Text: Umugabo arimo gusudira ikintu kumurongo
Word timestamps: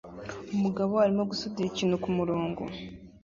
Umugabo 0.55 0.93
arimo 1.03 1.23
gusudira 1.31 1.67
ikintu 1.69 2.01
kumurongo 2.03 2.61